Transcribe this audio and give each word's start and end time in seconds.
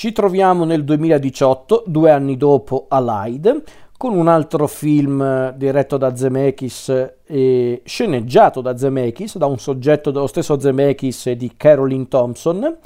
Ci 0.00 0.12
troviamo 0.12 0.64
nel 0.64 0.82
2018, 0.82 1.84
due 1.86 2.10
anni 2.10 2.38
dopo 2.38 2.86
Allied, 2.88 3.62
con 3.98 4.16
un 4.16 4.28
altro 4.28 4.66
film 4.66 5.52
diretto 5.56 5.98
da 5.98 6.16
Zemeckis 6.16 7.16
e 7.26 7.82
sceneggiato 7.84 8.62
da 8.62 8.78
Zemeckis, 8.78 9.36
da 9.36 9.44
un 9.44 9.58
soggetto 9.58 10.10
dello 10.10 10.26
stesso 10.26 10.58
Zemeckis 10.58 11.26
e 11.26 11.36
di 11.36 11.52
Caroline 11.54 12.08
Thompson. 12.08 12.78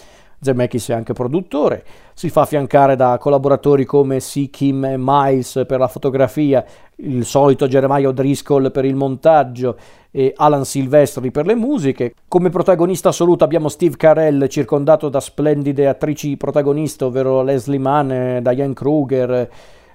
Zemeckis 0.45 0.91
è 0.91 0.93
anche 0.93 1.15
produttore, 1.15 1.85
si 2.13 2.29
fa 2.29 2.43
affiancare 2.43 2.95
da 2.95 3.17
collaboratori 3.19 3.85
come 3.85 4.19
C. 4.19 4.51
Kim 4.51 4.85
e 4.85 4.97
Miles 4.99 5.65
per 5.67 5.79
la 5.79 5.89
fotografia, 5.89 6.63
il 6.97 7.25
solito 7.25 7.67
Jeremiah 7.67 8.09
O'Driscoll 8.09 8.71
per 8.71 8.85
il 8.85 8.95
montaggio 8.95 9.77
e 10.11 10.33
Alan 10.37 10.65
Silvestri 10.65 11.31
per 11.31 11.47
le 11.47 11.55
musiche. 11.55 12.15
Come 12.29 12.51
protagonista 12.51 13.09
assoluto 13.09 13.43
abbiamo 13.43 13.69
Steve 13.69 13.97
Carell 13.97 14.47
circondato 14.47 15.09
da 15.09 15.19
splendide 15.19 15.89
attrici 15.89 16.37
protagoniste, 16.37 17.05
ovvero 17.05 17.43
Leslie 17.43 17.79
Mann, 17.79 18.39
Diane 18.39 18.75
Kruger, 18.75 19.49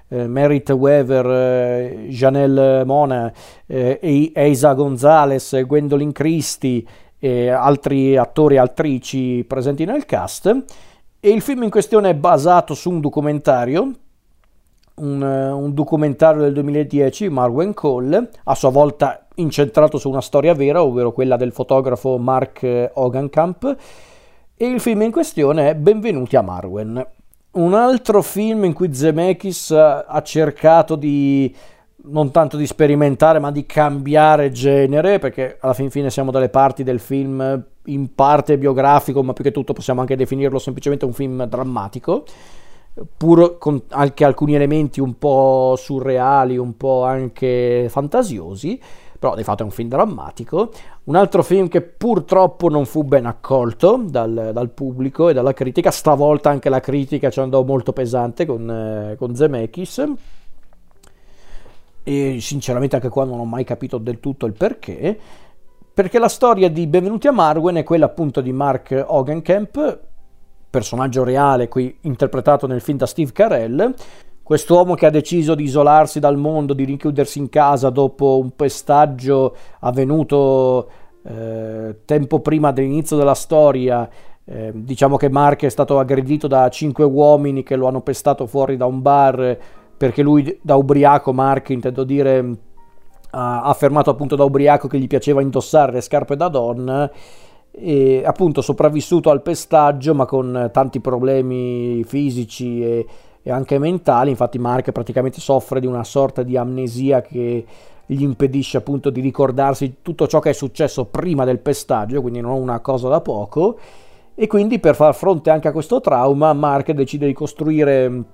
eh, 0.08 0.26
Merit 0.26 0.68
Weaver, 0.70 1.26
eh, 1.26 2.06
Janelle 2.08 2.84
Mona, 2.84 3.32
eh, 3.66 4.32
Eisa 4.34 4.74
Gonzalez, 4.74 5.64
Gwendolyn 5.64 6.12
Christie 6.12 6.84
e 7.20 7.48
altri 7.50 8.16
attori 8.16 8.56
e 8.56 8.58
attrici 8.58 9.44
presenti 9.46 9.84
nel 9.84 10.06
cast. 10.06 10.64
E 11.20 11.28
il 11.28 11.42
film 11.42 11.62
in 11.62 11.70
questione 11.70 12.10
è 12.10 12.14
basato 12.14 12.74
su 12.74 12.90
un 12.90 13.00
documentario 13.00 13.92
un, 15.00 15.22
un, 15.22 15.74
documentario 15.74 16.42
del 16.42 16.52
2010, 16.52 17.28
Marwen 17.28 17.74
Cole, 17.74 18.28
a 18.44 18.54
sua 18.54 18.70
volta 18.70 19.26
incentrato 19.36 19.98
su 19.98 20.08
una 20.08 20.20
storia 20.20 20.54
vera, 20.54 20.82
ovvero 20.82 21.12
quella 21.12 21.36
del 21.36 21.52
fotografo 21.52 22.18
Mark 22.18 22.90
Hogankamp, 22.92 23.76
e 24.56 24.66
il 24.66 24.80
film 24.80 25.02
in 25.02 25.10
questione 25.10 25.70
è 25.70 25.74
Benvenuti 25.74 26.36
a 26.36 26.42
Marwen. 26.42 27.06
Un 27.52 27.74
altro 27.74 28.22
film 28.22 28.64
in 28.64 28.72
cui 28.72 28.94
Zemeckis 28.94 29.70
ha 29.70 30.22
cercato 30.22 30.96
di 30.96 31.52
non 32.04 32.30
tanto 32.30 32.56
di 32.56 32.66
sperimentare, 32.66 33.38
ma 33.38 33.50
di 33.50 33.66
cambiare 33.66 34.50
genere, 34.50 35.18
perché 35.18 35.58
alla 35.60 35.74
fin 35.74 35.90
fine 35.90 36.10
siamo 36.10 36.30
dalle 36.30 36.48
parti 36.48 36.82
del 36.82 37.00
film 37.00 37.64
in 37.84 38.14
parte 38.14 38.58
biografico, 38.58 39.22
ma 39.22 39.32
più 39.32 39.44
che 39.44 39.52
tutto 39.52 39.72
possiamo 39.72 40.00
anche 40.00 40.16
definirlo 40.16 40.58
semplicemente 40.58 41.04
un 41.04 41.12
film 41.12 41.44
drammatico, 41.44 42.24
pur 43.16 43.58
con 43.58 43.82
anche 43.88 44.24
alcuni 44.24 44.54
elementi 44.54 45.00
un 45.00 45.18
po' 45.18 45.74
surreali, 45.76 46.56
un 46.56 46.76
po' 46.76 47.04
anche 47.04 47.86
fantasiosi 47.88 48.80
però 49.20 49.34
di 49.36 49.44
fatto 49.44 49.62
è 49.62 49.66
un 49.66 49.70
film 49.70 49.90
drammatico. 49.90 50.70
Un 51.04 51.14
altro 51.14 51.42
film 51.42 51.68
che 51.68 51.82
purtroppo 51.82 52.70
non 52.70 52.86
fu 52.86 53.04
ben 53.04 53.26
accolto 53.26 54.02
dal, 54.02 54.50
dal 54.54 54.70
pubblico 54.70 55.28
e 55.28 55.34
dalla 55.34 55.52
critica, 55.52 55.90
stavolta 55.90 56.48
anche 56.48 56.70
la 56.70 56.80
critica 56.80 57.28
ci 57.28 57.38
andò 57.38 57.62
molto 57.62 57.92
pesante 57.92 58.46
con, 58.46 58.70
eh, 58.70 59.16
con 59.16 59.36
Zemeckis. 59.36 60.04
E 62.02 62.38
sinceramente 62.40 62.96
anche 62.96 63.08
qua 63.08 63.24
non 63.24 63.38
ho 63.38 63.44
mai 63.44 63.64
capito 63.64 63.98
del 63.98 64.20
tutto 64.20 64.46
il 64.46 64.52
perché. 64.52 65.18
Perché 65.92 66.18
la 66.18 66.28
storia 66.28 66.70
di 66.70 66.86
Benvenuti 66.86 67.26
a 67.28 67.32
Marwen 67.32 67.76
è 67.76 67.82
quella 67.82 68.06
appunto 68.06 68.40
di 68.40 68.52
Mark 68.52 69.04
Hogenkamp, 69.06 70.00
personaggio 70.70 71.24
reale 71.24 71.68
qui 71.68 71.98
interpretato 72.02 72.66
nel 72.66 72.80
film 72.80 72.98
da 72.98 73.06
Steve 73.06 73.32
Carell, 73.32 73.94
Quest'uomo 74.50 74.94
che 74.94 75.06
ha 75.06 75.10
deciso 75.10 75.54
di 75.54 75.62
isolarsi 75.62 76.18
dal 76.18 76.36
mondo, 76.36 76.74
di 76.74 76.82
richiudersi 76.82 77.38
in 77.38 77.48
casa 77.48 77.88
dopo 77.88 78.36
un 78.36 78.56
pestaggio 78.56 79.54
avvenuto 79.78 80.90
eh, 81.22 81.98
tempo 82.04 82.40
prima 82.40 82.72
dell'inizio 82.72 83.16
della 83.16 83.34
storia, 83.34 84.10
eh, 84.44 84.72
diciamo 84.74 85.16
che 85.16 85.28
Mark 85.28 85.62
è 85.62 85.68
stato 85.68 86.00
aggredito 86.00 86.48
da 86.48 86.68
cinque 86.68 87.04
uomini 87.04 87.62
che 87.62 87.76
lo 87.76 87.86
hanno 87.86 88.00
pestato 88.00 88.48
fuori 88.48 88.76
da 88.76 88.86
un 88.86 89.00
bar 89.00 89.58
perché 90.00 90.22
lui 90.22 90.58
da 90.62 90.76
ubriaco, 90.76 91.34
Mark 91.34 91.68
intendo 91.68 92.04
dire, 92.04 92.56
ha 93.32 93.64
affermato 93.64 94.08
appunto 94.08 94.34
da 94.34 94.44
ubriaco 94.44 94.88
che 94.88 94.98
gli 94.98 95.06
piaceva 95.06 95.42
indossare 95.42 95.92
le 95.92 96.00
scarpe 96.00 96.36
da 96.36 96.48
donna 96.48 97.10
e 97.70 98.22
appunto 98.24 98.62
sopravvissuto 98.62 99.28
al 99.28 99.42
pestaggio 99.42 100.14
ma 100.14 100.24
con 100.24 100.70
tanti 100.72 101.00
problemi 101.00 102.02
fisici 102.04 102.82
e 102.82 103.06
e 103.42 103.50
anche 103.50 103.78
mentali, 103.78 104.30
infatti 104.30 104.58
Mark 104.58 104.92
praticamente 104.92 105.40
soffre 105.40 105.80
di 105.80 105.86
una 105.86 106.04
sorta 106.04 106.42
di 106.42 106.56
amnesia 106.56 107.22
che 107.22 107.64
gli 108.04 108.22
impedisce 108.22 108.76
appunto 108.76 109.08
di 109.08 109.20
ricordarsi 109.20 109.96
tutto 110.02 110.26
ciò 110.26 110.40
che 110.40 110.50
è 110.50 110.52
successo 110.52 111.06
prima 111.06 111.44
del 111.44 111.58
pestaggio, 111.58 112.20
quindi 112.20 112.40
non 112.40 112.60
una 112.60 112.80
cosa 112.80 113.08
da 113.08 113.20
poco, 113.20 113.78
e 114.34 114.46
quindi 114.46 114.78
per 114.78 114.94
far 114.94 115.14
fronte 115.14 115.50
anche 115.50 115.68
a 115.68 115.72
questo 115.72 116.00
trauma 116.00 116.52
Mark 116.52 116.90
decide 116.92 117.26
di 117.26 117.32
costruire 117.32 118.24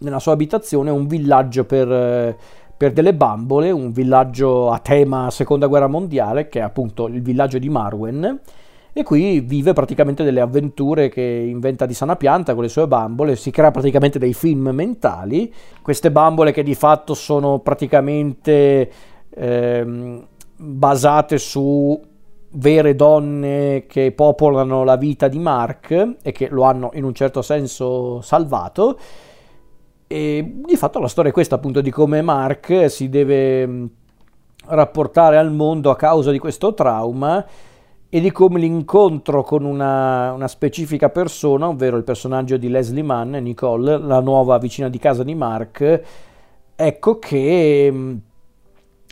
nella 0.00 0.18
sua 0.18 0.32
abitazione 0.32 0.90
un 0.90 1.06
villaggio 1.06 1.64
per, 1.64 2.36
per 2.76 2.92
delle 2.92 3.14
bambole, 3.14 3.70
un 3.70 3.92
villaggio 3.92 4.70
a 4.70 4.78
tema 4.78 5.30
seconda 5.30 5.66
guerra 5.66 5.86
mondiale, 5.86 6.48
che 6.48 6.60
è 6.60 6.62
appunto 6.62 7.06
il 7.06 7.22
villaggio 7.22 7.58
di 7.58 7.68
Marwen, 7.68 8.40
e 8.92 9.02
qui 9.04 9.40
vive 9.40 9.72
praticamente 9.72 10.24
delle 10.24 10.40
avventure 10.40 11.08
che 11.08 11.22
inventa 11.22 11.86
di 11.86 11.94
sana 11.94 12.16
pianta 12.16 12.54
con 12.54 12.62
le 12.62 12.68
sue 12.68 12.88
bambole, 12.88 13.36
si 13.36 13.50
crea 13.50 13.70
praticamente 13.70 14.18
dei 14.18 14.34
film 14.34 14.70
mentali, 14.70 15.52
queste 15.80 16.10
bambole 16.10 16.52
che 16.52 16.62
di 16.62 16.74
fatto 16.74 17.14
sono 17.14 17.60
praticamente 17.60 18.90
ehm, 19.30 20.26
basate 20.56 21.38
su 21.38 22.00
vere 22.54 22.96
donne 22.96 23.84
che 23.86 24.10
popolano 24.10 24.82
la 24.82 24.96
vita 24.96 25.28
di 25.28 25.38
Mark 25.38 26.16
e 26.22 26.32
che 26.32 26.48
lo 26.48 26.64
hanno 26.64 26.90
in 26.94 27.04
un 27.04 27.14
certo 27.14 27.42
senso 27.42 28.20
salvato. 28.22 28.98
E 30.12 30.54
di 30.66 30.74
fatto 30.74 30.98
la 30.98 31.06
storia 31.06 31.30
è 31.30 31.32
questa 31.32 31.54
appunto 31.54 31.80
di 31.80 31.92
come 31.92 32.20
Mark 32.20 32.90
si 32.90 33.08
deve 33.08 33.88
rapportare 34.66 35.36
al 35.36 35.52
mondo 35.52 35.88
a 35.88 35.94
causa 35.94 36.32
di 36.32 36.40
questo 36.40 36.74
trauma 36.74 37.46
e 38.08 38.18
di 38.18 38.32
come 38.32 38.58
l'incontro 38.58 39.44
con 39.44 39.64
una, 39.64 40.32
una, 40.32 40.48
specifica 40.48 41.10
persona, 41.10 41.68
ovvero 41.68 41.96
il 41.96 42.02
personaggio 42.02 42.56
di 42.56 42.68
Leslie 42.68 43.04
Mann, 43.04 43.36
Nicole, 43.36 43.98
la 43.98 44.18
nuova 44.18 44.58
vicina 44.58 44.88
di 44.88 44.98
casa 44.98 45.22
di 45.22 45.36
Mark, 45.36 46.02
ecco 46.74 47.18
che 47.20 47.88
mm, 47.88 48.16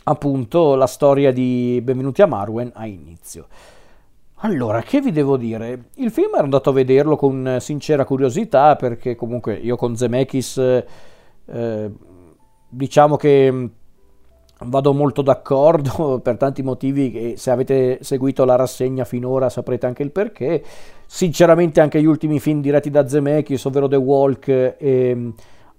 appunto 0.03 0.75
la 0.75 0.87
storia 0.87 1.31
di 1.31 1.79
Benvenuti 1.81 2.21
a 2.21 2.27
Marwen 2.27 2.71
ha 2.73 2.85
inizio. 2.85 3.47
Allora, 4.41 4.81
che 4.81 5.01
vi 5.01 5.11
devo 5.11 5.35
dire? 5.35 5.89
Il 5.95 6.11
film 6.11 6.33
ero 6.33 6.43
andato 6.43 6.69
a 6.69 6.73
vederlo 6.73 7.17
con 7.17 7.57
sincera 7.59 8.05
curiosità 8.05 8.75
perché 8.77 9.15
comunque 9.15 9.55
io 9.55 9.75
con 9.75 9.97
Zemeckis 9.97 10.57
eh, 11.45 11.91
diciamo 12.69 13.15
che 13.17 13.51
mm, 13.51 13.65
Vado 14.61 14.93
molto 14.93 15.21
d'accordo 15.21 16.19
per 16.23 16.35
tanti 16.35 16.61
motivi 16.61 17.11
che 17.11 17.33
se 17.37 17.49
avete 17.49 17.99
seguito 18.01 18.43
la 18.43 18.55
rassegna 18.55 19.05
finora 19.05 19.49
saprete 19.49 19.85
anche 19.85 20.03
il 20.03 20.11
perché. 20.11 20.63
Sinceramente 21.05 21.79
anche 21.79 22.01
gli 22.01 22.05
ultimi 22.05 22.39
film 22.39 22.61
diretti 22.61 22.89
da 22.89 23.07
Zemeckis, 23.07 23.63
ovvero 23.65 23.87
The 23.87 23.95
Walk 23.95 24.47
e 24.77 25.13
mm, 25.15 25.29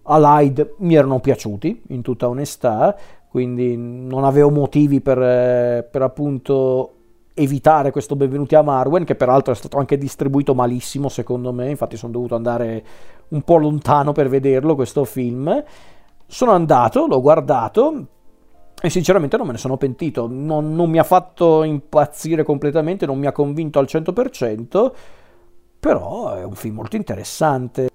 Allied, 0.04 0.75
mi 0.78 0.94
erano 0.94 1.20
piaciuti, 1.20 1.82
in 1.88 2.00
tutta 2.00 2.28
onestà, 2.28 2.97
quindi 3.28 3.76
non 3.76 4.25
avevo 4.25 4.50
motivi 4.50 5.00
per, 5.00 5.19
eh, 5.20 5.87
per 5.88 6.03
appunto 6.03 6.94
evitare 7.42 7.90
questo 7.90 8.16
Benvenuti 8.16 8.54
a 8.54 8.62
Marwen, 8.62 9.04
che 9.04 9.14
peraltro 9.14 9.52
è 9.52 9.56
stato 9.56 9.78
anche 9.78 9.96
distribuito 9.96 10.54
malissimo 10.54 11.08
secondo 11.08 11.52
me, 11.52 11.70
infatti 11.70 11.96
sono 11.96 12.12
dovuto 12.12 12.34
andare 12.34 12.84
un 13.28 13.42
po' 13.42 13.56
lontano 13.56 14.12
per 14.12 14.28
vederlo 14.28 14.74
questo 14.74 15.04
film. 15.04 15.64
Sono 16.26 16.50
andato, 16.52 17.06
l'ho 17.06 17.20
guardato, 17.20 18.06
e 18.82 18.90
sinceramente 18.90 19.38
non 19.38 19.46
me 19.46 19.52
ne 19.52 19.58
sono 19.58 19.78
pentito, 19.78 20.28
non, 20.30 20.74
non, 20.74 20.90
mi 20.90 20.98
ha 20.98 21.02
fatto 21.02 21.62
impazzire 21.62 22.42
completamente, 22.42 23.06
non 23.06 23.18
mi 23.18 23.26
ha 23.26 23.32
convinto 23.32 23.78
al 23.78 23.86
100%, 23.88 24.92
però 25.80 26.34
è 26.34 26.44
un 26.44 26.54
film 26.54 26.74
molto 26.74 26.96
interessante. 26.96 27.88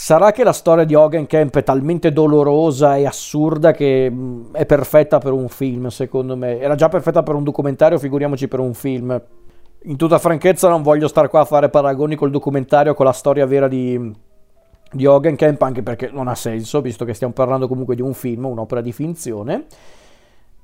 Sarà 0.00 0.30
che 0.30 0.44
la 0.44 0.52
storia 0.52 0.84
di 0.84 0.94
Hogan 0.94 1.26
Camp 1.26 1.56
è 1.56 1.64
talmente 1.64 2.12
dolorosa 2.12 2.94
e 2.94 3.04
assurda 3.04 3.72
che 3.72 4.08
mm, 4.08 4.54
è 4.54 4.64
perfetta 4.64 5.18
per 5.18 5.32
un 5.32 5.48
film, 5.48 5.88
secondo 5.88 6.36
me. 6.36 6.60
Era 6.60 6.76
già 6.76 6.88
perfetta 6.88 7.24
per 7.24 7.34
un 7.34 7.42
documentario, 7.42 7.98
figuriamoci 7.98 8.46
per 8.46 8.60
un 8.60 8.74
film. 8.74 9.20
In 9.82 9.96
tutta 9.96 10.20
franchezza 10.20 10.68
non 10.68 10.82
voglio 10.82 11.08
stare 11.08 11.26
qua 11.26 11.40
a 11.40 11.44
fare 11.44 11.68
paragoni 11.68 12.14
col 12.14 12.30
documentario, 12.30 12.94
con 12.94 13.06
la 13.06 13.12
storia 13.12 13.44
vera 13.44 13.66
di, 13.66 14.14
di 14.92 15.34
Camp, 15.34 15.62
anche 15.62 15.82
perché 15.82 16.10
non 16.12 16.28
ha 16.28 16.36
senso, 16.36 16.80
visto 16.80 17.04
che 17.04 17.12
stiamo 17.12 17.32
parlando 17.32 17.66
comunque 17.66 17.96
di 17.96 18.02
un 18.02 18.14
film, 18.14 18.44
un'opera 18.44 18.80
di 18.80 18.92
finzione. 18.92 19.66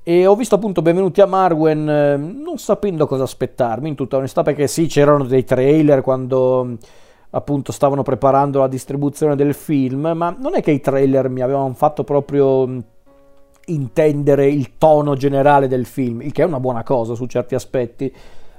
E 0.05 0.27
ho 0.27 0.37
visto 0.37 0.55
appunto 0.55 0.81
Benvenuti 0.81 1.21
a 1.21 1.27
Marwen 1.27 1.89
eh, 1.89 2.17
non 2.17 2.59
sapendo 2.59 3.09
cosa 3.09 3.25
aspettarmi, 3.25 3.89
in 3.89 3.97
tutta 3.97 4.17
onestà, 4.17 4.45
perché 4.45 4.69
sì, 4.69 4.87
c'erano 4.87 5.25
dei 5.25 5.43
trailer 5.43 6.03
quando 6.03 6.79
appunto 7.35 7.73
stavano 7.73 8.03
preparando 8.03 8.61
la 8.61 8.69
distribuzione 8.69 9.35
del 9.35 9.55
film, 9.55 10.13
ma 10.15 10.35
non 10.39 10.55
è 10.55 10.63
che 10.63 10.71
i 10.71 10.81
trailer 10.81 11.29
mi 11.29 11.41
avevano 11.41 11.73
fatto 11.75 12.05
proprio 12.05 12.83
intendere 13.67 14.47
il 14.49 14.77
tono 14.79 15.15
generale 15.15 15.67
del 15.67 15.85
film, 15.85 16.23
il 16.23 16.33
che 16.33 16.43
è 16.43 16.47
una 16.47 16.61
buona 16.61 16.83
cosa 16.83 17.15
su 17.15 17.27
certi 17.27 17.55
aspetti. 17.55 18.13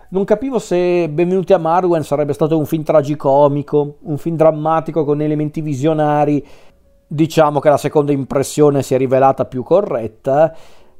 non 0.09 0.25
capivo 0.25 0.59
se 0.59 1.07
Benvenuti 1.09 1.53
a 1.53 1.57
Marwen 1.57 2.03
sarebbe 2.03 2.33
stato 2.33 2.57
un 2.57 2.65
film 2.65 2.83
tragicomico, 2.83 3.97
un 4.01 4.17
film 4.17 4.35
drammatico 4.35 5.05
con 5.05 5.21
elementi 5.21 5.61
visionari. 5.61 6.45
Diciamo 7.07 7.59
che 7.59 7.69
la 7.69 7.77
seconda 7.77 8.11
impressione 8.11 8.81
si 8.81 8.93
è 8.93 8.97
rivelata 8.97 9.45
più 9.45 9.63
corretta 9.63 10.53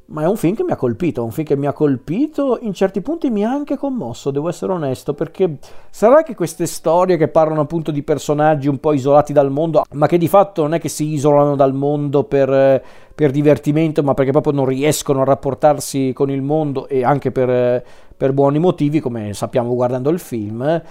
ma 0.07 0.22
è 0.22 0.28
un 0.28 0.38
film 0.38 0.56
che 0.56 0.63
mi 0.63 0.72
ha 0.72 0.75
colpito, 0.75 1.24
un 1.24 1.31
film 1.31 1.48
che 1.48 1.56
mi 1.56 1.66
ha 1.66 1.74
colpito, 1.74 2.60
in 2.62 2.74
certi 2.74 3.02
punti 3.02 3.31
mi 3.31 3.44
ha 3.44 3.50
anche 3.50 3.75
commosso, 3.75 4.30
devo 4.30 4.50
essere 4.50 4.72
onesto, 4.72 5.16
perché 5.16 5.57
sarà 5.90 6.22
che 6.22 6.36
queste 6.36 6.68
storie 6.68 7.18
che 7.18 7.28
parlano 7.28 7.62
appunto 7.62 7.90
di 7.90 8.04
personaggi 8.04 8.68
un 8.68 8.80
po' 8.80 8.94
isolati 8.94 9.34
dal 9.34 9.50
mondo, 9.50 9.84
ma 9.94 10.06
che 10.06 10.19
di 10.19 10.28
fatto 10.28 10.62
non 10.62 10.75
è 10.75 10.80
che 10.80 10.90
si 10.90 11.13
isolano 11.13 11.56
dal 11.56 11.74
mondo 11.74 12.24
per, 12.24 12.84
per 13.16 13.31
divertimento, 13.31 14.04
ma 14.04 14.13
perché 14.13 14.31
proprio 14.31 14.54
non 14.54 14.66
riescono 14.66 15.22
a 15.22 15.25
rapportarsi 15.25 16.13
con 16.13 16.30
il 16.30 16.44
mondo 16.44 16.88
e 16.88 17.04
anche 17.04 17.31
per, 17.31 17.84
per 18.16 18.31
buoni 18.31 18.60
motivi, 18.60 19.00
come 19.00 19.34
sappiamo 19.34 19.74
guardando 19.74 20.12
il 20.12 20.19
film. 20.19 20.62
Eh, 20.62 20.84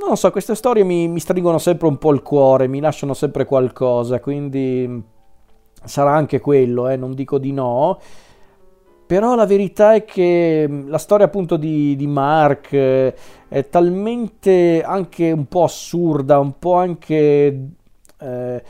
non 0.00 0.16
so, 0.16 0.30
queste 0.30 0.54
storie 0.54 0.82
mi, 0.82 1.08
mi 1.08 1.20
stringono 1.20 1.58
sempre 1.58 1.88
un 1.88 1.98
po' 1.98 2.12
il 2.12 2.22
cuore, 2.22 2.68
mi 2.68 2.80
lasciano 2.80 3.12
sempre 3.12 3.44
qualcosa, 3.44 4.18
quindi 4.18 5.18
sarà 5.84 6.12
anche 6.14 6.40
quello, 6.40 6.88
eh, 6.88 6.96
non 6.96 7.14
dico 7.14 7.36
di 7.36 7.52
no. 7.52 7.98
Però 9.10 9.34
la 9.34 9.44
verità 9.44 9.94
è 9.94 10.04
che 10.04 10.66
mm, 10.68 10.88
la 10.88 10.98
storia 10.98 11.26
appunto 11.26 11.56
di, 11.56 11.96
di 11.96 12.06
Mark 12.06 12.72
eh, 12.72 13.12
è 13.48 13.68
talmente 13.68 14.84
anche 14.84 15.32
un 15.32 15.46
po' 15.46 15.64
assurda, 15.64 16.38
un 16.38 16.56
po' 16.60 16.74
anche 16.74 17.16
eh, 18.20 18.62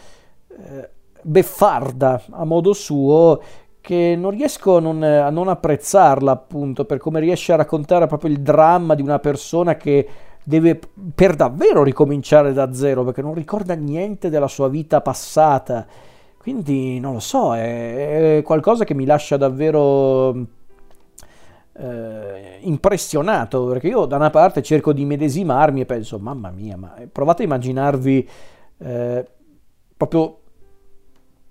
eh, 0.49 0.91
beffarda 1.21 2.23
a 2.31 2.45
modo 2.45 2.73
suo 2.73 3.43
che 3.83 4.17
non 4.17 4.31
riesco 4.31 4.79
a 4.79 4.81
non, 4.81 5.03
a 5.03 5.29
non, 5.29 5.49
apprezzarla 5.49 6.31
appunto 6.31 6.87
per 6.87 6.97
come 6.97 7.21
riesce 7.21 7.53
a 7.53 7.57
raccontare 7.57 8.07
proprio 8.07 8.31
il 8.31 8.41
dramma 8.41 8.95
di 8.95 9.03
una 9.03 9.19
persona 9.19 9.77
che 9.77 10.09
deve 10.43 10.81
per 11.15 11.35
davvero 11.37 11.83
ricominciare 11.83 12.55
da 12.55 12.73
zero 12.73 13.05
perché 13.05 13.21
non 13.21 13.35
ricorda 13.35 13.75
niente 13.75 14.31
della 14.31 14.49
sua 14.49 14.69
vita 14.69 15.03
passata 15.03 15.87
quindi 16.41 16.99
non 17.01 17.13
lo 17.13 17.21
so, 17.21 17.55
è, 17.55 18.39
è 18.39 18.43
qualcosa 18.43 18.85
che 18.85 18.95
mi 18.95 19.05
lascia 19.05 19.37
davvero 19.37 20.35
eh, 21.75 22.59
impressionato, 22.61 23.67
perché 23.67 23.89
io 23.89 24.07
da 24.07 24.17
una 24.17 24.31
parte 24.31 24.63
cerco 24.63 24.95
di 24.95 25.05
medesimarmi 25.05 25.83
e 25.83 25.85
penso, 25.85 26.19
mamma 26.19 26.51
mia, 26.51 26.79
ma 26.79 26.95
provate 27.13 27.43
a 27.43 27.45
immaginarvi 27.45 28.29
eh, 28.79 29.29
proprio 29.95 30.39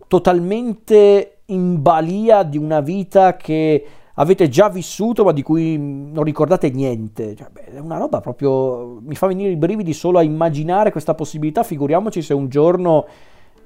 totalmente 0.08 1.42
in 1.46 1.84
balia 1.84 2.42
di 2.42 2.58
una 2.58 2.80
vita 2.80 3.36
che 3.36 3.86
avete 4.16 4.50
già 4.50 4.70
vissuto 4.70 5.24
ma 5.24 5.34
di 5.34 5.44
cui 5.44 5.78
non 5.78 6.24
ricordate 6.24 6.72
niente. 6.72 7.36
Cioè, 7.36 7.50
beh, 7.52 7.66
è 7.76 7.80
una 7.80 7.98
roba 7.98 8.22
proprio... 8.22 9.00
mi 9.02 9.14
fa 9.14 9.28
venire 9.28 9.52
i 9.52 9.56
brividi 9.56 9.94
solo 9.94 10.18
a 10.18 10.24
immaginare 10.24 10.92
questa 10.92 11.14
possibilità, 11.14 11.62
figuriamoci 11.62 12.24
se 12.24 12.34
un 12.34 12.50
giorno 12.50 13.06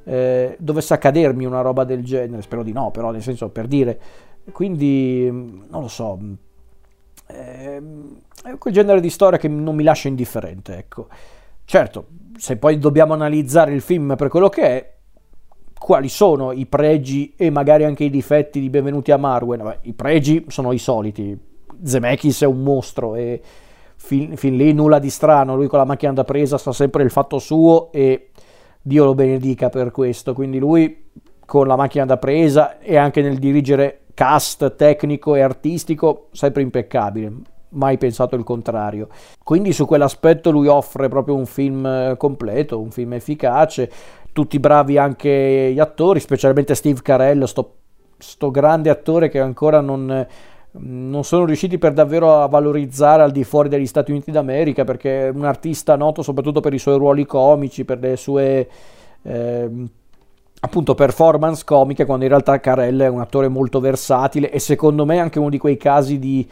eh, 0.04 0.56
dovesse 0.60 0.94
accadermi 0.94 1.46
una 1.46 1.62
roba 1.62 1.84
del 1.84 2.04
genere, 2.04 2.42
spero 2.42 2.64
di 2.64 2.72
no, 2.72 2.92
però 2.92 3.12
nel 3.12 3.22
senso 3.22 3.50
per 3.50 3.68
dire, 3.68 4.00
quindi 4.52 5.30
non 5.30 5.82
lo 5.82 5.88
so, 5.88 6.20
eh, 7.28 7.82
è 8.44 8.58
quel 8.58 8.74
genere 8.74 9.00
di 9.00 9.10
storia 9.10 9.38
che 9.38 9.48
non 9.48 9.76
mi 9.76 9.84
lascia 9.84 10.08
indifferente, 10.08 10.78
ecco. 10.78 11.08
Certo, 11.66 12.08
se 12.38 12.58
poi 12.58 12.78
dobbiamo 12.78 13.14
analizzare 13.14 13.74
il 13.74 13.82
film 13.82 14.16
per 14.18 14.28
quello 14.28 14.50
che 14.50 14.62
è, 14.62 14.94
quali 15.80 16.08
sono 16.08 16.52
i 16.52 16.66
pregi 16.66 17.34
e 17.36 17.50
magari 17.50 17.84
anche 17.84 18.06
i 18.06 18.10
difetti 18.10 18.60
di 18.60 18.70
Benvenuti 18.70 19.12
a 19.12 19.18
Marwen? 19.18 19.64
Beh, 19.64 19.78
I 19.82 19.94
pregi 19.94 20.46
sono 20.48 20.72
i 20.72 20.78
soliti. 20.78 21.38
Zemeckis 21.84 22.44
è 22.44 22.46
un 22.46 22.64
mostro 22.64 23.16
e 23.16 23.42
fin, 23.98 24.38
fin, 24.38 24.56
lì 24.56 24.72
nulla 24.72 25.00
di 25.00 25.10
strano. 25.10 25.56
Lui 25.56 25.68
con 25.68 25.80
la 25.80 25.86
macchina 25.86 26.14
da 26.14 26.24
presa 26.24 26.58
sa 26.58 26.72
sempre 26.72 27.04
il 27.04 27.10
fatto 27.10 27.38
suo 27.38 27.92
e 27.92 28.30
Dio 28.86 29.06
lo 29.06 29.16
benedica 29.16 29.70
per 29.70 29.92
questo. 29.92 30.34
Quindi 30.34 30.60
lui 30.60 31.12
con 31.46 31.68
la 31.68 31.76
macchina 31.76 32.06
da 32.06 32.18
presa 32.18 32.80
e 32.80 32.98
anche 32.98 33.22
nel 33.22 33.40
dirigere 33.40 34.02
cast 34.14 34.76
tecnico 34.76 35.36
e 35.36 35.42
artistico 35.42 36.28
sempre 36.32 36.62
impeccabile. 36.62 37.32
Mai 37.70 37.98
pensato 37.98 38.36
il 38.36 38.44
contrario. 38.44 39.08
Quindi 39.44 39.72
su 39.74 39.86
quell'aspetto 39.86 40.52
lui 40.52 40.68
offre 40.68 41.08
proprio 41.08 41.36
un 41.36 41.46
film 41.46 41.86
eh, 41.86 42.16
completo, 42.18 42.80
un 42.80 42.92
film 42.92 43.14
efficace, 43.14 43.90
tutti 44.32 44.60
bravi 44.60 44.98
anche 44.98 45.72
gli 45.74 45.80
attori, 45.80 46.20
specialmente 46.20 46.76
Steve 46.76 47.02
Carell, 47.02 47.44
sto, 47.46 47.76
sto 48.18 48.52
grande 48.52 48.92
attore 48.92 49.30
che 49.30 49.40
ancora 49.40 49.80
non, 49.80 50.28
non 50.76 51.24
sono 51.24 51.46
riusciti 51.46 51.78
per 51.78 51.94
davvero 51.94 52.42
a 52.42 52.48
valorizzare 52.48 53.22
al 53.22 53.32
di 53.32 53.44
fuori 53.44 53.70
degli 53.70 53.86
Stati 53.86 54.12
Uniti 54.12 54.32
d'America 54.32 54.84
perché 54.84 55.28
è 55.28 55.30
un 55.30 55.46
artista 55.46 55.96
noto 55.96 56.24
soprattutto 56.24 56.62
per 56.62 56.74
i 56.74 56.80
suoi 56.80 56.98
ruoli 56.98 57.26
comici, 57.26 57.86
per 57.86 58.00
le 58.00 58.16
sue 58.18 58.68
eh, 59.22 59.70
appunto 60.60 60.96
performance 60.96 61.64
comiche, 61.66 62.06
quando 62.06 62.24
in 62.24 62.30
realtà 62.30 62.60
Carell 62.60 63.02
è 63.02 63.08
un 63.08 63.20
attore 63.20 63.50
molto 63.50 63.80
versatile 63.80 64.50
e 64.50 64.60
secondo 64.60 65.06
me 65.06 65.20
anche 65.20 65.38
uno 65.38 65.50
di 65.50 65.58
quei 65.58 65.78
casi 65.78 66.18
di, 66.18 66.48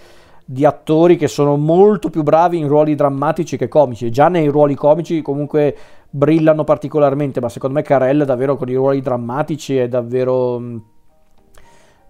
di 0.46 0.66
attori 0.66 1.16
che 1.16 1.28
sono 1.28 1.56
molto 1.56 2.10
più 2.10 2.22
bravi 2.22 2.58
in 2.58 2.68
ruoli 2.68 2.94
drammatici 2.94 3.58
che 3.58 3.70
comici. 3.70 4.12
Già 4.12 4.28
nei 4.28 4.48
ruoli 4.48 4.76
comici 4.76 5.22
comunque 5.22 5.76
brillano 6.10 6.64
particolarmente, 6.64 7.40
ma 7.40 7.50
secondo 7.50 7.78
me 7.78 7.84
Carell 7.84 8.24
davvero 8.24 8.58
con 8.58 8.70
i 8.70 8.76
ruoli 8.76 9.02
drammatici 9.02 9.78
è 9.78 9.88
davvero 9.88 10.62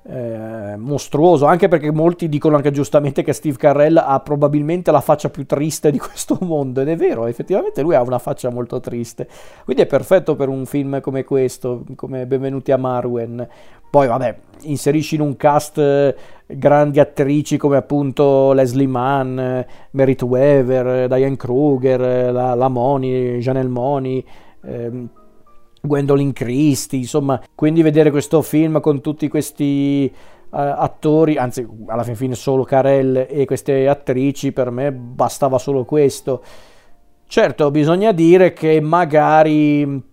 eh, 0.03 0.75
mostruoso, 0.77 1.45
anche 1.45 1.67
perché 1.67 1.91
molti 1.91 2.27
dicono 2.27 2.55
anche 2.55 2.71
giustamente 2.71 3.23
che 3.23 3.33
Steve 3.33 3.57
Carell 3.57 3.97
ha 3.97 4.19
probabilmente 4.19 4.91
la 4.91 5.01
faccia 5.01 5.29
più 5.29 5.45
triste 5.45 5.91
di 5.91 5.99
questo 5.99 6.37
mondo 6.41 6.81
ed 6.81 6.89
è 6.89 6.95
vero, 6.95 7.27
effettivamente 7.27 7.81
lui 7.81 7.95
ha 7.95 8.01
una 8.01 8.19
faccia 8.19 8.49
molto 8.49 8.79
triste, 8.79 9.27
quindi 9.63 9.83
è 9.83 9.85
perfetto 9.85 10.35
per 10.35 10.49
un 10.49 10.65
film 10.65 11.01
come 11.01 11.23
questo, 11.23 11.83
come 11.95 12.25
Benvenuti 12.25 12.71
a 12.71 12.77
Marwen. 12.77 13.47
Poi 13.91 14.07
vabbè, 14.07 14.37
inserisci 14.61 15.15
in 15.15 15.21
un 15.21 15.35
cast 15.35 15.77
eh, 15.77 16.15
grandi 16.47 17.01
attrici 17.01 17.57
come 17.57 17.75
appunto 17.75 18.53
Leslie 18.53 18.87
Mann, 18.87 19.37
Merit 19.91 20.21
Weaver, 20.21 21.09
Diane 21.09 21.35
Kruger, 21.35 22.31
la, 22.31 22.53
la 22.53 22.69
Moni, 22.69 23.39
Janelle 23.39 23.67
Moni, 23.67 24.25
ehm, 24.63 25.09
Gwendolyn 25.81 26.31
Christie, 26.31 26.99
insomma, 26.99 27.41
quindi 27.55 27.81
vedere 27.81 28.11
questo 28.11 28.41
film 28.41 28.79
con 28.79 29.01
tutti 29.01 29.27
questi 29.27 30.11
uh, 30.13 30.47
attori, 30.49 31.37
anzi 31.37 31.67
alla 31.87 32.03
fin 32.03 32.15
fine 32.15 32.35
solo 32.35 32.63
Carell 32.63 33.25
e 33.27 33.45
queste 33.45 33.87
attrici, 33.87 34.51
per 34.51 34.69
me 34.69 34.91
bastava 34.91 35.57
solo 35.57 35.83
questo. 35.83 36.43
Certo, 37.25 37.71
bisogna 37.71 38.11
dire 38.11 38.53
che 38.53 38.79
magari 38.79 40.09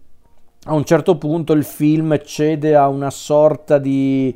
a 0.65 0.73
un 0.73 0.85
certo 0.85 1.17
punto 1.19 1.53
il 1.53 1.65
film 1.65 2.19
cede 2.25 2.75
a 2.75 2.89
una 2.89 3.11
sorta 3.11 3.79
di... 3.79 4.35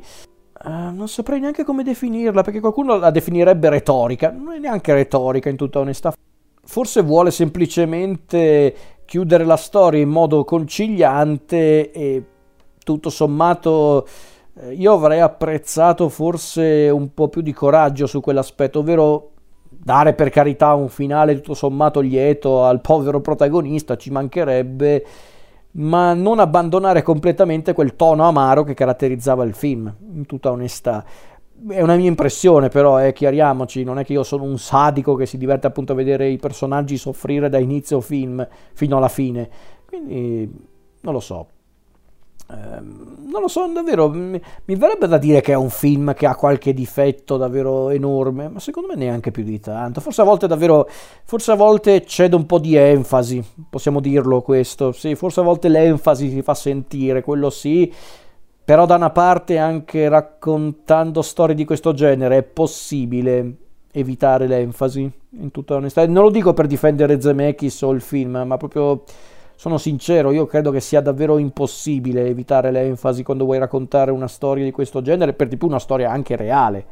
Uh, 0.65 0.93
non 0.93 1.07
saprei 1.07 1.39
neanche 1.39 1.63
come 1.63 1.83
definirla, 1.83 2.41
perché 2.41 2.59
qualcuno 2.59 2.97
la 2.97 3.11
definirebbe 3.11 3.69
retorica, 3.69 4.31
non 4.31 4.53
è 4.53 4.59
neanche 4.59 4.93
retorica 4.93 5.49
in 5.49 5.55
tutta 5.57 5.79
onestà. 5.79 6.13
Forse 6.65 7.01
vuole 7.01 7.31
semplicemente 7.31 8.73
chiudere 9.05 9.45
la 9.45 9.57
storia 9.57 10.01
in 10.01 10.09
modo 10.09 10.43
conciliante 10.43 11.91
e 11.91 12.23
tutto 12.83 13.09
sommato 13.09 14.05
eh, 14.55 14.73
io 14.73 14.93
avrei 14.93 15.19
apprezzato 15.19 16.09
forse 16.09 16.89
un 16.89 17.13
po' 17.13 17.27
più 17.27 17.41
di 17.41 17.53
coraggio 17.53 18.05
su 18.05 18.21
quell'aspetto, 18.21 18.79
ovvero 18.79 19.31
dare 19.69 20.13
per 20.13 20.29
carità 20.29 20.73
un 20.75 20.89
finale 20.89 21.35
tutto 21.35 21.55
sommato 21.55 21.99
lieto 21.99 22.63
al 22.63 22.79
povero 22.79 23.19
protagonista, 23.19 23.95
ci 23.95 24.11
mancherebbe, 24.11 25.05
ma 25.71 26.13
non 26.13 26.39
abbandonare 26.39 27.01
completamente 27.01 27.73
quel 27.73 27.95
tono 27.95 28.27
amaro 28.27 28.63
che 28.63 28.75
caratterizzava 28.75 29.43
il 29.43 29.55
film, 29.55 29.93
in 30.13 30.25
tutta 30.27 30.51
onestà 30.51 31.03
è 31.69 31.81
una 31.81 31.95
mia 31.95 32.07
impressione, 32.07 32.69
però, 32.69 32.99
eh, 32.99 33.13
chiariamoci, 33.13 33.83
non 33.83 33.99
è 33.99 34.05
che 34.05 34.13
io 34.13 34.23
sono 34.23 34.43
un 34.43 34.57
sadico 34.57 35.15
che 35.15 35.25
si 35.25 35.37
diverte 35.37 35.67
appunto 35.67 35.93
a 35.93 35.95
vedere 35.95 36.29
i 36.29 36.37
personaggi 36.37 36.97
soffrire 36.97 37.49
da 37.49 37.57
inizio 37.57 38.01
film 38.01 38.45
fino 38.73 38.97
alla 38.97 39.09
fine. 39.09 39.49
Quindi, 39.85 40.51
non 41.01 41.13
lo 41.13 41.19
so. 41.19 41.47
Eh, 42.49 42.81
non 42.81 43.41
lo 43.41 43.47
so, 43.47 43.65
davvero, 43.71 44.09
mi, 44.09 44.39
mi, 44.65 44.75
verrebbe 44.75 45.07
da 45.07 45.17
dire 45.17 45.39
che 45.41 45.53
è 45.53 45.55
un 45.55 45.69
film 45.69 46.13
che 46.13 46.25
ha 46.25 46.35
qualche 46.35 46.73
difetto 46.73 47.37
davvero 47.37 47.89
enorme, 47.89 48.49
ma 48.49 48.59
secondo 48.59 48.89
me 48.89 48.95
neanche 48.95 49.31
più 49.31 49.43
di 49.43 49.59
tanto. 49.59 50.01
Forse 50.01 50.21
a 50.21 50.25
volte 50.25 50.47
davvero, 50.47 50.87
forse 51.23 51.51
a 51.51 51.55
volte 51.55 52.05
cede 52.05 52.35
un 52.35 52.45
po' 52.45 52.59
di 52.59 52.75
enfasi, 52.75 53.43
possiamo 53.69 54.01
dirlo 54.01 54.41
questo. 54.41 54.91
Sì, 54.91 55.15
forse 55.15 55.39
a 55.39 55.43
volte 55.43 55.69
l'enfasi 55.69 56.29
si 56.29 56.41
fa 56.41 56.53
sentire, 56.53 57.21
quello 57.21 57.49
sì 57.49 57.91
però 58.65 58.85
da 58.85 58.95
una 58.95 59.09
parte 59.09 59.57
anche 59.57 60.07
raccontando 60.07 61.21
storie 61.21 61.55
di 61.55 61.65
questo 61.65 61.93
genere 61.93 62.37
è 62.37 62.43
possibile 62.43 63.55
evitare 63.91 64.47
l'enfasi, 64.47 65.09
in 65.39 65.51
tutta 65.51 65.75
onestà. 65.75 66.05
Non 66.07 66.23
lo 66.23 66.29
dico 66.29 66.53
per 66.53 66.67
difendere 66.67 67.21
Zemeckis 67.21 67.81
o 67.81 67.91
il 67.91 68.01
film, 68.01 68.43
ma 68.45 68.57
proprio 68.57 69.03
sono 69.55 69.77
sincero, 69.77 70.31
io 70.31 70.45
credo 70.45 70.71
che 70.71 70.79
sia 70.79 70.99
davvero 70.99 71.37
impossibile 71.37 72.25
evitare 72.25 72.71
l'enfasi 72.71 73.23
quando 73.23 73.45
vuoi 73.45 73.59
raccontare 73.59 74.11
una 74.11 74.27
storia 74.27 74.63
di 74.63 74.71
questo 74.71 75.01
genere, 75.01 75.33
per 75.33 75.47
di 75.47 75.57
più 75.57 75.67
una 75.67 75.79
storia 75.79 76.09
anche 76.11 76.35
reale. 76.35 76.85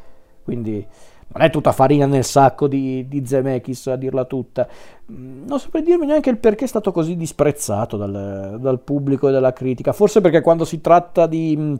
Quindi 0.44 0.86
non 1.34 1.46
è 1.46 1.50
tutta 1.50 1.72
farina 1.72 2.06
nel 2.06 2.26
sacco 2.26 2.68
di, 2.68 3.08
di 3.08 3.26
Zemeckis 3.26 3.88
a 3.88 3.96
dirla 3.96 4.26
tutta. 4.26 4.68
Mm, 5.12 5.46
non 5.48 5.60
saprei 5.60 5.84
dirmi 5.84 6.06
neanche 6.06 6.30
il 6.30 6.38
perché 6.38 6.66
è 6.66 6.68
stato 6.68 6.92
così 6.92 7.16
disprezzato 7.16 7.96
dal, 7.96 8.58
dal 8.60 8.80
pubblico 8.82 9.30
e 9.30 9.32
dalla 9.32 9.54
critica. 9.54 9.94
Forse 9.94 10.20
perché 10.20 10.42
quando 10.42 10.66
si 10.66 10.82
tratta 10.82 11.28
di, 11.28 11.56
mm, 11.58 11.76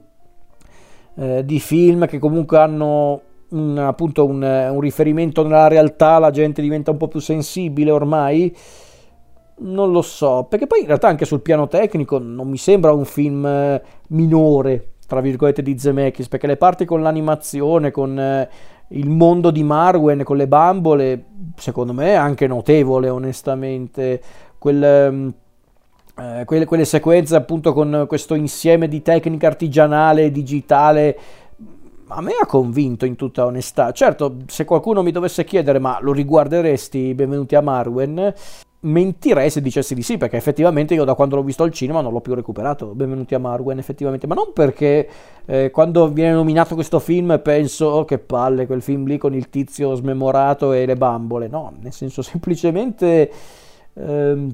eh, 1.16 1.46
di 1.46 1.60
film 1.60 2.06
che 2.08 2.20
comunque 2.20 2.58
hanno 2.58 3.22
un, 3.50 3.78
appunto 3.78 4.26
un, 4.26 4.42
un, 4.42 4.80
riferimento 4.80 5.44
nella 5.44 5.68
realtà, 5.68 6.18
la 6.20 6.32
gente 6.32 6.62
diventa 6.62 6.92
un 6.92 6.98
po' 6.98 7.10
più 7.10 7.20
sensibile 7.20 7.92
ormai. 7.92 8.56
Non 9.64 9.92
lo 9.92 10.02
so, 10.02 10.48
perché 10.50 10.66
poi 10.66 10.80
in 10.80 10.88
realtà 10.88 11.08
anche 11.08 11.26
sul 11.26 11.42
piano 11.42 11.68
tecnico 11.68 12.18
non 12.18 12.50
mi 12.50 12.58
sembra 12.58 12.94
un 12.94 13.06
film 13.06 13.46
eh, 13.46 13.82
minore, 14.08 14.94
tra 15.06 15.20
virgolette, 15.20 15.62
di 15.62 15.78
Zemeckis, 15.78 16.30
perché 16.30 16.48
le 16.48 16.58
parti 16.58 16.86
con 16.86 17.04
l'animazione, 17.04 17.92
con 17.92 18.18
eh, 18.18 18.50
il 18.92 19.10
mondo 19.10 19.52
di 19.52 19.64
Marwen 19.64 20.24
con 20.24 20.38
le 20.38 20.48
bambole, 20.48 21.26
secondo 21.56 21.94
me 21.94 22.08
è 22.08 22.16
anche 22.16 22.48
notevole, 22.48 23.10
onestamente. 23.10 24.22
Quel, 24.58 24.84
ehm, 24.84 25.34
eh, 26.18 26.44
quelle, 26.46 26.66
quelle, 26.66 26.86
sequenze 26.86 27.36
appunto 27.36 27.74
con 27.74 28.06
questo 28.08 28.34
insieme 28.34 28.88
di 28.88 29.02
tecnica 29.02 29.48
artigianale 29.48 30.32
digitale 30.32 31.18
a 32.14 32.22
me 32.22 32.34
ha 32.40 32.46
convinto 32.46 33.06
in 33.06 33.16
tutta 33.16 33.46
onestà. 33.46 33.92
Certo, 33.92 34.38
se 34.48 34.66
qualcuno 34.66 35.02
mi 35.02 35.12
dovesse 35.12 35.44
chiedere 35.46 35.80
ma 35.80 35.98
lo 36.02 36.12
riguarderesti 36.12 37.14
Benvenuti 37.14 37.56
a 37.56 37.62
Marwen, 37.62 38.34
mentirei 38.82 39.50
se 39.50 39.62
dicessi 39.62 39.94
di 39.94 40.02
sì, 40.02 40.18
perché 40.18 40.38
effettivamente 40.38 40.94
io 40.94 41.04
da 41.04 41.14
quando 41.14 41.36
l'ho 41.36 41.44
visto 41.44 41.64
al 41.64 41.72
cinema 41.72 42.02
non 42.02 42.14
l'ho 42.14 42.22
più 42.22 42.34
recuperato. 42.34 42.88
Benvenuti 42.96 43.36
a 43.36 43.40
Marwen, 43.40 43.78
effettivamente, 43.78 44.26
ma 44.28 44.34
non 44.34 44.54
perché 44.54 45.08
eh, 45.46 45.70
quando 45.72 46.10
viene 46.10 46.34
nominato 46.34 46.74
questo 46.74 47.00
film 47.00 47.40
penso 47.44 47.86
oh, 47.86 48.06
che 48.06 48.18
palle 48.18 48.66
quel 48.66 48.82
film 48.82 49.06
lì 49.06 49.18
con 49.18 49.36
il 49.36 49.50
tizio 49.50 49.94
smemorato 49.94 50.74
e 50.74 50.86
le 50.86 50.96
bambole, 50.96 51.48
no, 51.48 51.74
nel 51.80 51.94
senso 51.94 52.22
semplicemente 52.24 53.32
ehm, 53.94 54.54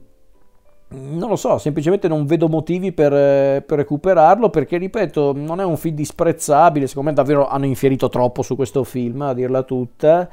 non 0.89 1.29
lo 1.29 1.35
so, 1.35 1.57
semplicemente 1.57 2.07
non 2.07 2.25
vedo 2.25 2.47
motivi 2.47 2.93
per, 2.93 3.63
per, 3.63 3.77
recuperarlo 3.77 4.49
perché, 4.49 4.77
ripeto, 4.77 5.33
non 5.35 5.59
è 5.59 5.63
un 5.63 5.75
film 5.77 5.95
disprezzabile, 5.95 6.87
secondo 6.87 7.09
me 7.09 7.15
davvero 7.15 7.47
hanno 7.47 7.65
infierito 7.65 8.07
troppo 8.09 8.41
su 8.41 8.55
questo 8.55 8.83
film, 8.83 9.21
a 9.21 9.33
dirla 9.33 9.63
tutta. 9.63 10.29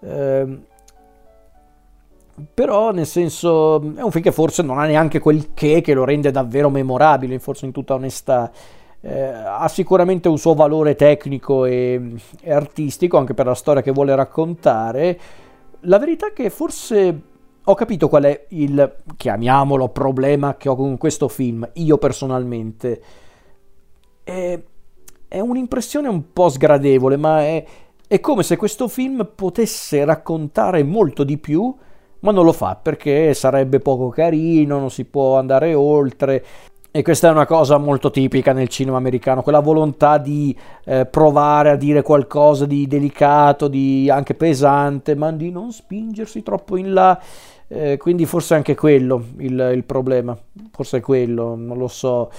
Eh, 0.00 0.58
però 2.52 2.90
nel 2.92 3.06
senso 3.06 3.76
è 3.94 4.02
un 4.02 4.10
film 4.10 4.22
che 4.22 4.32
forse 4.32 4.62
non 4.62 4.78
ha 4.78 4.84
neanche 4.84 5.20
quel 5.20 5.54
che 5.54 5.80
che 5.80 5.94
lo 5.94 6.04
rende 6.04 6.30
davvero 6.30 6.68
memorabile, 6.68 7.38
forse 7.38 7.66
in 7.66 7.72
tutta 7.72 7.94
onestà. 7.94 8.50
Eh, 9.00 9.22
ha 9.22 9.68
sicuramente 9.68 10.28
un 10.28 10.38
suo 10.38 10.54
valore 10.54 10.96
tecnico 10.96 11.64
e, 11.64 12.14
e, 12.42 12.52
artistico 12.52 13.18
anche 13.18 13.34
per 13.34 13.46
la 13.46 13.54
storia 13.54 13.82
che 13.82 13.92
vuole 13.92 14.14
raccontare. 14.14 15.18
La 15.80 15.98
verità 15.98 16.28
è 16.28 16.32
che 16.32 16.50
forse 16.50 17.20
ho 17.62 17.74
capito 17.74 18.08
qual 18.08 18.24
è 18.24 18.46
il, 18.48 18.96
chiamiamolo, 19.16 19.88
problema 19.88 20.56
che 20.56 20.68
ho 20.68 20.76
con 20.76 20.98
questo 20.98 21.28
film, 21.28 21.68
io 21.74 21.98
personalmente. 21.98 23.02
È, 24.22 24.60
è 25.28 25.40
un'impressione 25.40 26.08
un 26.08 26.32
po' 26.32 26.48
sgradevole, 26.48 27.16
ma 27.16 27.40
è, 27.40 27.64
è 28.06 28.20
come 28.20 28.42
se 28.42 28.56
questo 28.56 28.88
film 28.88 29.28
potesse 29.34 30.04
raccontare 30.04 30.82
molto 30.82 31.24
di 31.24 31.38
più 31.38 31.74
ma 32.26 32.32
non 32.32 32.44
lo 32.44 32.52
fa 32.52 32.76
perché 32.80 33.34
sarebbe 33.34 33.78
poco 33.78 34.08
carino, 34.08 34.80
non 34.80 34.90
si 34.90 35.04
può 35.04 35.38
andare 35.38 35.74
oltre. 35.74 36.44
E 36.90 37.02
questa 37.02 37.28
è 37.28 37.30
una 37.30 37.46
cosa 37.46 37.78
molto 37.78 38.10
tipica 38.10 38.52
nel 38.52 38.68
cinema 38.68 38.96
americano, 38.96 39.42
quella 39.42 39.60
volontà 39.60 40.18
di 40.18 40.56
eh, 40.84 41.06
provare 41.06 41.70
a 41.70 41.76
dire 41.76 42.02
qualcosa 42.02 42.66
di 42.66 42.86
delicato, 42.88 43.68
di 43.68 44.10
anche 44.10 44.34
pesante, 44.34 45.14
ma 45.14 45.30
di 45.30 45.50
non 45.50 45.70
spingersi 45.70 46.42
troppo 46.42 46.76
in 46.76 46.92
là. 46.92 47.20
Eh, 47.68 47.96
quindi 47.96 48.24
forse 48.26 48.54
anche 48.54 48.74
quello 48.74 49.22
il, 49.38 49.72
il, 49.74 49.84
problema, 49.84 50.36
forse 50.72 50.98
è 50.98 51.00
quello, 51.00 51.54
non 51.54 51.76
lo 51.76 51.88
so. 51.88 52.30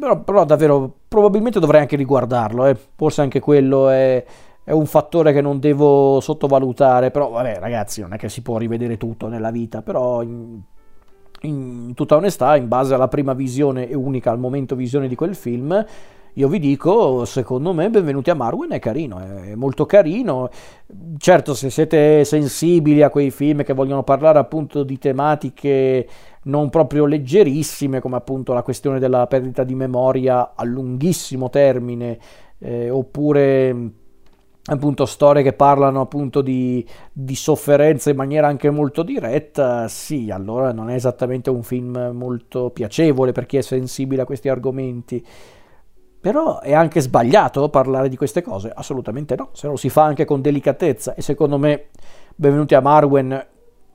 Però, 0.00 0.20
però 0.20 0.44
davvero, 0.44 0.90
probabilmente 1.06 1.60
dovrei 1.60 1.82
anche 1.82 1.96
riguardarlo, 1.96 2.66
eh. 2.66 2.76
forse 2.96 3.20
anche 3.20 3.40
quello 3.40 3.88
è 3.90 4.24
è 4.64 4.72
un 4.72 4.86
fattore 4.86 5.32
che 5.32 5.40
non 5.40 5.58
devo 5.58 6.20
sottovalutare, 6.20 7.10
però 7.10 7.30
vabbè 7.30 7.58
ragazzi 7.58 8.00
non 8.00 8.12
è 8.12 8.16
che 8.16 8.28
si 8.28 8.42
può 8.42 8.58
rivedere 8.58 8.96
tutto 8.96 9.28
nella 9.28 9.50
vita, 9.50 9.82
però 9.82 10.22
in, 10.22 10.60
in 11.42 11.92
tutta 11.94 12.16
onestà, 12.16 12.56
in 12.56 12.68
base 12.68 12.94
alla 12.94 13.08
prima 13.08 13.32
visione 13.32 13.88
e 13.88 13.94
unica 13.94 14.30
al 14.30 14.38
momento 14.38 14.74
visione 14.76 15.08
di 15.08 15.14
quel 15.14 15.34
film, 15.34 15.84
io 16.34 16.48
vi 16.48 16.60
dico, 16.60 17.24
secondo 17.24 17.72
me, 17.72 17.90
benvenuti 17.90 18.30
a 18.30 18.34
Marwen, 18.34 18.70
è 18.70 18.78
carino, 18.78 19.18
è 19.18 19.54
molto 19.56 19.84
carino. 19.84 20.48
Certo, 21.18 21.54
se 21.54 21.70
siete 21.70 22.24
sensibili 22.24 23.02
a 23.02 23.10
quei 23.10 23.32
film 23.32 23.64
che 23.64 23.72
vogliono 23.72 24.04
parlare 24.04 24.38
appunto 24.38 24.84
di 24.84 24.96
tematiche 24.96 26.06
non 26.44 26.70
proprio 26.70 27.06
leggerissime, 27.06 28.00
come 28.00 28.16
appunto 28.16 28.52
la 28.52 28.62
questione 28.62 29.00
della 29.00 29.26
perdita 29.26 29.64
di 29.64 29.74
memoria 29.74 30.52
a 30.54 30.64
lunghissimo 30.64 31.50
termine, 31.50 32.18
eh, 32.58 32.90
oppure 32.90 33.99
appunto 34.64 35.06
storie 35.06 35.42
che 35.42 35.52
parlano 35.52 36.00
appunto 36.00 36.42
di, 36.42 36.86
di, 37.12 37.34
sofferenza 37.34 38.10
in 38.10 38.16
maniera 38.16 38.46
anche 38.46 38.70
molto 38.70 39.02
diretta, 39.02 39.88
sì, 39.88 40.30
allora 40.30 40.72
non 40.72 40.90
è 40.90 40.94
esattamente 40.94 41.50
un 41.50 41.62
film 41.62 42.10
molto 42.14 42.70
piacevole 42.70 43.32
per 43.32 43.46
chi 43.46 43.56
è 43.56 43.62
sensibile 43.62 44.22
a 44.22 44.26
questi 44.26 44.48
argomenti. 44.48 45.24
Però 46.20 46.60
è 46.60 46.74
anche 46.74 47.00
sbagliato 47.00 47.70
parlare 47.70 48.10
di 48.10 48.16
queste 48.16 48.42
cose? 48.42 48.70
Assolutamente 48.74 49.34
no, 49.36 49.48
se 49.52 49.66
lo 49.68 49.76
si 49.76 49.88
fa 49.88 50.04
anche 50.04 50.26
con 50.26 50.42
delicatezza 50.42 51.14
e 51.14 51.22
secondo 51.22 51.56
me 51.56 51.86
Benvenuti 52.36 52.74
a 52.74 52.80
Marwen 52.80 53.46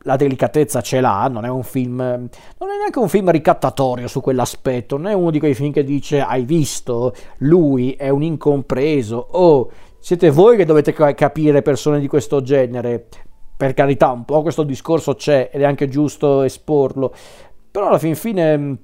la 0.06 0.16
delicatezza 0.16 0.82
ce 0.82 1.02
l'ha, 1.02 1.28
non 1.28 1.46
è 1.46 1.50
un 1.50 1.64
film, 1.64 1.98
non 1.98 2.70
è 2.70 2.78
neanche 2.78 3.00
un 3.00 3.10
film 3.10 3.32
ricattatorio 3.32 4.08
su 4.08 4.22
quell'aspetto, 4.22 4.98
non 4.98 5.08
è 5.08 5.14
uno 5.14 5.32
di 5.32 5.40
quei 5.40 5.56
film 5.56 5.72
che 5.72 5.84
dice 5.84 6.22
hai 6.22 6.46
visto, 6.46 7.14
lui 7.38 7.94
è 7.94 8.10
un 8.10 8.22
incompreso 8.22 9.16
o 9.18 9.40
oh, 9.40 9.72
siete 10.06 10.30
voi 10.30 10.56
che 10.56 10.66
dovete 10.66 10.94
capire 10.94 11.64
persone 11.64 12.00
di 12.00 12.08
questo 12.08 12.44
genere. 12.44 13.08
Per 13.58 13.74
carità, 13.74 14.12
un 14.12 14.24
po' 14.24 14.44
questo 14.44 14.62
discorso 14.62 15.16
c'è 15.16 15.50
ed 15.52 15.62
è 15.62 15.66
anche 15.66 15.88
giusto 15.88 16.44
esporlo, 16.44 17.12
però 17.72 17.88
alla 17.88 17.98
fin 17.98 18.14
fine 18.14 18.78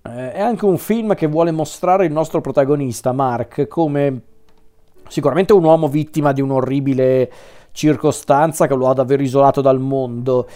eh, 0.00 0.32
è 0.34 0.40
anche 0.40 0.64
un 0.64 0.78
film 0.78 1.16
che 1.16 1.26
vuole 1.26 1.50
mostrare 1.50 2.06
il 2.06 2.12
nostro 2.12 2.40
protagonista, 2.40 3.10
Mark, 3.10 3.66
come 3.66 4.22
sicuramente 5.08 5.54
un 5.54 5.64
uomo 5.64 5.88
vittima 5.88 6.30
di 6.30 6.40
un'orribile 6.40 7.32
circostanza 7.72 8.68
che 8.68 8.76
lo 8.76 8.88
ha 8.88 8.94
davvero 8.94 9.24
isolato 9.24 9.60
dal 9.60 9.80
mondo, 9.80 10.48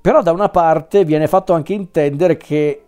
però 0.00 0.22
da 0.22 0.30
una 0.30 0.50
parte 0.50 1.04
viene 1.04 1.26
fatto 1.26 1.52
anche 1.52 1.72
intendere 1.72 2.36
che 2.36 2.84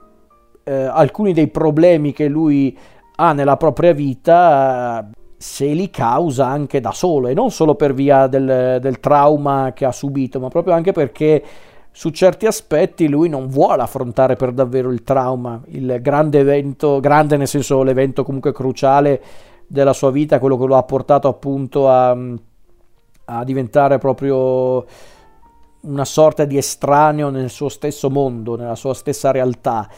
eh, 0.63 0.73
alcuni 0.73 1.33
dei 1.33 1.49
problemi 1.49 2.13
che 2.13 2.29
lui 2.29 2.79
ha 3.17 3.33
nella 3.33 3.57
propria 3.57 3.93
vita 3.93 5.11
se 5.43 5.67
li 5.67 5.91
causa 5.91 6.47
anche 6.47 6.79
da 6.79 6.93
solo 6.93 7.27
e 7.27 7.35
non 7.35 7.51
solo 7.51 7.75
per 7.75 7.95
via 7.95 8.29
del, 8.29 8.79
del 8.81 9.01
trauma 9.01 9.73
che 9.75 9.85
ha 9.85 9.91
subito, 9.91 10.39
ma 10.39 10.47
proprio 10.47 10.73
anche 10.73 10.93
perché 10.93 11.43
su 11.91 12.11
certi 12.11 12.47
aspetti 12.47 13.09
lui 13.09 13.29
non 13.29 13.49
vuole 13.49 13.83
affrontare 13.83 14.37
per 14.37 14.53
davvero 14.53 14.93
il 14.93 15.03
trauma, 15.03 15.61
il 15.71 15.99
grande 16.01 16.39
evento, 16.39 17.01
grande 17.01 17.37
nel 17.37 17.49
senso 17.49 17.83
l'evento 17.83 18.23
comunque 18.23 18.53
cruciale 18.53 19.21
della 19.67 19.93
sua 19.93 20.13
vita, 20.13 20.39
quello 20.39 20.57
che 20.57 20.67
lo 20.67 20.77
ha 20.77 20.83
portato 20.85 21.27
appunto 21.27 21.89
a, 21.89 22.17
a 23.25 23.45
diventare 23.45 23.99
proprio 23.99 24.87
una 25.81 26.05
sorta 26.05 26.45
di 26.45 26.57
estraneo 26.57 27.31
nel 27.31 27.51
suo 27.51 27.69
stesso 27.69 28.09
mondo, 28.11 28.55
nella 28.55 28.77
sua 28.77 28.95
stessa 28.95 29.33
realtà. 29.33 29.89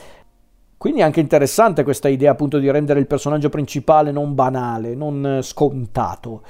Quindi 0.84 1.00
è 1.00 1.04
anche 1.04 1.20
interessante 1.20 1.82
questa 1.82 2.08
idea 2.08 2.32
appunto 2.32 2.58
di 2.58 2.70
rendere 2.70 3.00
il 3.00 3.06
personaggio 3.06 3.48
principale 3.48 4.12
non 4.12 4.34
banale, 4.34 4.94
non 4.94 5.38
scontato. 5.40 6.42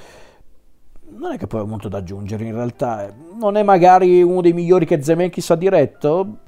Non 1.11 1.31
è 1.31 1.37
che 1.37 1.47
poi 1.47 1.61
ho 1.61 1.65
molto 1.65 1.87
da 1.87 1.99
aggiungere 1.99 2.43
in 2.43 2.53
realtà. 2.53 3.13
Non 3.39 3.55
è 3.55 3.63
magari 3.63 4.21
uno 4.21 4.41
dei 4.41 4.51
migliori 4.51 4.85
che 4.85 5.01
Zemeckis 5.01 5.51
ha 5.51 5.55
diretto? 5.55 6.39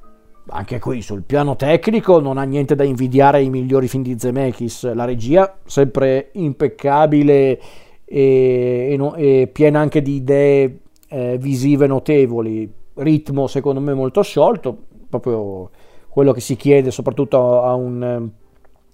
Anche 0.48 0.78
qui 0.78 1.00
sul 1.00 1.22
piano 1.22 1.56
tecnico 1.56 2.20
non 2.20 2.36
ha 2.36 2.42
niente 2.42 2.74
da 2.74 2.84
invidiare 2.84 3.38
ai 3.38 3.48
migliori 3.48 3.88
film 3.88 4.02
di 4.02 4.18
Zemeckis. 4.18 4.92
La 4.92 5.06
regia 5.06 5.56
sempre 5.64 6.28
impeccabile 6.32 7.58
e, 8.04 8.88
e, 8.90 8.96
no, 8.98 9.14
e 9.14 9.48
piena 9.50 9.80
anche 9.80 10.02
di 10.02 10.16
idee 10.16 10.80
eh, 11.08 11.38
visive 11.38 11.86
notevoli. 11.86 12.70
Ritmo 12.96 13.46
secondo 13.46 13.80
me 13.80 13.94
molto 13.94 14.20
sciolto, 14.20 14.76
proprio 15.08 15.70
quello 16.18 16.32
che 16.32 16.40
si 16.40 16.56
chiede 16.56 16.90
soprattutto 16.90 17.62
a 17.62 17.74
un, 17.74 18.28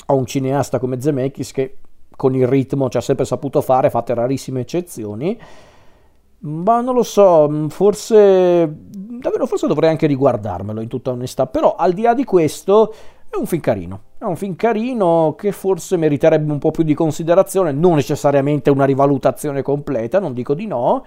a 0.04 0.12
un 0.12 0.26
cineasta 0.26 0.78
come 0.78 1.00
Zemeckis 1.00 1.52
che 1.52 1.78
con 2.14 2.34
il 2.34 2.46
ritmo 2.46 2.90
ci 2.90 2.98
ha 2.98 3.00
sempre 3.00 3.24
saputo 3.24 3.62
fare, 3.62 3.88
fatte 3.88 4.12
rarissime 4.12 4.60
eccezioni. 4.60 5.40
Ma 6.40 6.82
non 6.82 6.94
lo 6.94 7.02
so, 7.02 7.50
forse 7.70 8.70
davvero 8.70 9.46
forse 9.46 9.66
dovrei 9.66 9.88
anche 9.88 10.06
riguardarmelo 10.06 10.82
in 10.82 10.88
tutta 10.88 11.12
onestà, 11.12 11.46
però 11.46 11.76
al 11.76 11.94
di 11.94 12.02
là 12.02 12.12
di 12.12 12.24
questo 12.24 12.92
è 13.30 13.36
un 13.38 13.46
film 13.46 13.62
carino, 13.62 14.00
è 14.18 14.24
un 14.24 14.36
film 14.36 14.54
carino 14.54 15.34
che 15.34 15.50
forse 15.50 15.96
meriterebbe 15.96 16.52
un 16.52 16.58
po' 16.58 16.72
più 16.72 16.82
di 16.82 16.92
considerazione, 16.92 17.72
non 17.72 17.94
necessariamente 17.94 18.68
una 18.68 18.84
rivalutazione 18.84 19.62
completa, 19.62 20.20
non 20.20 20.34
dico 20.34 20.52
di 20.52 20.66
no, 20.66 21.02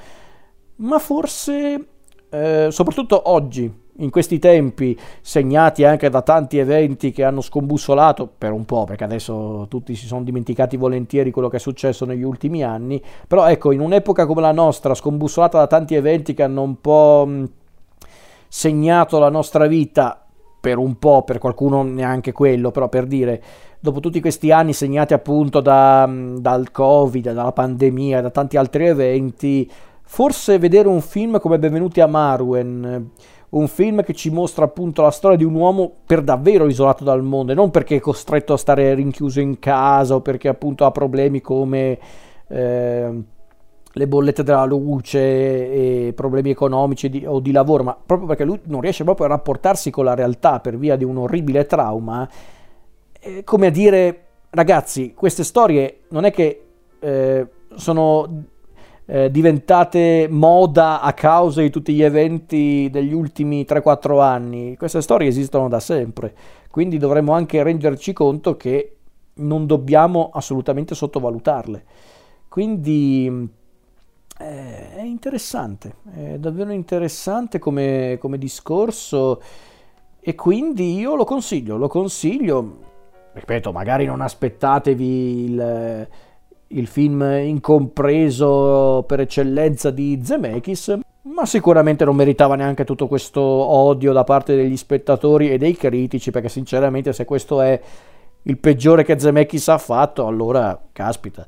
ma 0.78 0.98
forse, 0.98 1.88
eh, 2.28 2.70
soprattutto 2.72 3.30
oggi, 3.30 3.72
in 3.98 4.10
questi 4.10 4.40
tempi 4.40 4.98
segnati 5.22 5.84
anche 5.84 6.10
da 6.10 6.22
tanti 6.22 6.58
eventi 6.58 7.12
che 7.12 7.24
hanno 7.24 7.42
scombussolato 7.42 8.30
per 8.38 8.52
un 8.52 8.66
po', 8.66 8.84
perché 8.84 9.04
adesso 9.04 9.66
tutti 9.70 9.96
si 9.96 10.06
sono 10.06 10.24
dimenticati 10.24 10.78
volentieri 10.78 11.32
quello 11.32 11.50
che 11.50 11.58
è 11.58 11.60
successo 11.60 12.06
negli 12.06 12.24
ultimi 12.24 12.64
anni, 12.64 13.02
però 13.28 13.48
ecco, 13.48 13.72
in 13.72 13.80
un'epoca 13.80 14.26
come 14.26 14.42
la 14.42 14.52
nostra, 14.52 14.94
scombussolata 14.94 15.58
da 15.58 15.68
tanti 15.68 15.96
eventi 15.96 16.34
che 16.34 16.44
hanno 16.44 16.62
un 16.62 16.82
po' 16.82 17.30
segnato 18.48 19.20
la 19.20 19.30
nostra 19.30 19.68
vita, 19.68 20.22
per 20.60 20.78
un 20.78 20.98
po', 20.98 21.24
per 21.24 21.38
qualcuno 21.38 21.84
neanche 21.84 22.32
quello, 22.32 22.72
però 22.72 22.90
per 22.90 23.06
dire, 23.06 23.42
dopo 23.80 24.00
tutti 24.00 24.20
questi 24.20 24.52
anni 24.52 24.74
segnati 24.74 25.14
appunto 25.14 25.62
da, 25.62 26.10
dal 26.38 26.72
Covid, 26.72 27.32
dalla 27.32 27.52
pandemia, 27.52 28.22
da 28.22 28.32
tanti 28.32 28.58
altri 28.58 28.88
eventi, 28.88 29.70
forse 30.02 30.58
vedere 30.58 30.88
un 30.88 31.02
film 31.02 31.40
come 31.40 31.60
Benvenuti 31.60 32.02
a 32.02 32.08
Marwen, 32.08 33.12
un 33.50 33.68
film 33.68 34.04
che 34.04 34.14
ci 34.14 34.30
mostra 34.30 34.66
appunto 34.66 35.02
la 35.02 35.12
storia 35.12 35.38
di 35.38 35.44
un 35.44 35.54
uomo 35.54 35.92
per 36.06 36.22
davvero 36.22 36.68
isolato 36.68 37.04
dal 37.04 37.24
mondo, 37.24 37.52
e 37.52 37.56
non 37.56 37.72
perché 37.72 37.98
è 37.98 38.00
costretto 38.00 38.54
a 38.54 38.58
stare 38.58 38.94
rinchiuso 38.94 39.40
in 39.40 39.60
casa 39.60 40.16
o 40.16 40.22
perché 40.22 40.48
appunto 40.48 40.86
ha 40.86 40.92
problemi 40.92 41.40
come 41.40 41.98
eh, 42.48 43.24
le 43.90 44.08
bollette 44.08 44.44
della 44.44 44.66
luce 44.66 45.20
e 45.20 46.14
problemi 46.14 46.50
economici 46.50 47.10
di, 47.10 47.26
o 47.26 47.40
di 47.40 47.52
lavoro, 47.52 47.84
ma 47.84 47.98
proprio 48.04 48.28
perché 48.28 48.44
lui 48.44 48.60
non 48.66 48.82
riesce 48.82 49.04
proprio 49.04 49.28
a 49.28 49.30
rapportarsi 49.30 49.92
con 49.92 50.06
la 50.06 50.14
realtà 50.14 50.60
per 50.60 50.78
via 50.78 50.96
di 50.96 51.04
un 51.04 51.18
orribile 51.18 51.66
trauma, 51.66 52.30
è 53.20 53.44
come 53.44 53.68
a 53.68 53.72
dire 53.72 54.22
ragazzi, 54.50 55.14
queste 55.14 55.44
storie 55.44 56.02
non 56.10 56.26
è 56.26 56.32
che 56.32 56.64
eh, 57.00 57.48
sono 57.76 58.44
eh, 59.10 59.32
diventate 59.32 60.28
moda 60.30 61.00
a 61.02 61.14
causa 61.14 61.62
di 61.62 61.70
tutti 61.70 61.94
gli 61.94 62.04
eventi 62.04 62.90
degli 62.92 63.14
ultimi 63.14 63.66
3-4 63.68 64.22
anni. 64.22 64.76
Queste 64.76 65.02
storie 65.02 65.30
esistono 65.30 65.70
da 65.70 65.80
sempre, 65.80 66.36
quindi 66.70 66.98
dovremmo 66.98 67.32
anche 67.32 67.64
renderci 67.64 68.12
conto 68.12 68.58
che 68.58 68.98
non 69.36 69.66
dobbiamo 69.66 70.30
assolutamente 70.34 70.94
sottovalutarle. 70.94 71.86
Quindi 72.50 73.50
eh, 74.40 74.96
è 74.96 75.02
interessante, 75.02 75.96
è 76.14 76.38
davvero 76.38 76.72
interessante 76.72 77.60
come, 77.60 78.18
come 78.20 78.38
discorso 78.38 79.42
e 80.20 80.36
quindi 80.36 80.98
io 80.98 81.16
lo 81.16 81.24
consiglio, 81.24 81.78
lo 81.78 81.88
consiglio, 81.88 82.80
ripeto, 83.32 83.72
magari 83.72 84.06
non 84.06 84.20
aspettatevi 84.20 85.44
il 85.46 86.08
il 86.70 86.88
film 86.88 87.22
incompreso 87.22 89.04
per 89.08 89.22
eccellenza 89.22 89.90
di 89.90 90.20
Zemeckis, 90.24 90.98
ma 91.22 91.46
sicuramente 91.46 92.06
non 92.06 92.16
meritava 92.16 92.56
neanche 92.56 92.84
tutto 92.84 93.08
questo 93.08 93.42
odio 93.42 94.14
da 94.14 94.24
parte 94.24 94.56
degli 94.56 94.78
spettatori 94.78 95.50
e 95.50 95.58
dei 95.58 95.76
critici, 95.76 96.32
perché 96.32 96.50
sinceramente 96.50 97.14
se 97.14 97.26
questo 97.26 97.62
è 97.62 97.80
il 98.44 98.58
peggiore 98.58 99.04
che 99.04 99.20
Zemeckis 99.20 99.68
ha 99.70 99.78
fatto, 99.78 100.26
allora 100.26 100.80
caspita. 100.92 101.46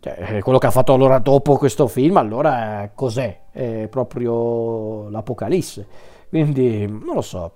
Cioè, 0.00 0.40
quello 0.40 0.58
che 0.58 0.66
ha 0.66 0.70
fatto 0.70 0.92
allora 0.92 1.18
dopo 1.18 1.56
questo 1.56 1.86
film, 1.86 2.16
allora 2.16 2.90
cos'è? 2.94 3.40
È 3.50 3.88
proprio 3.90 5.08
l'apocalisse. 5.08 5.86
Quindi 6.28 6.86
non 6.86 7.14
lo 7.14 7.22
so. 7.22 7.52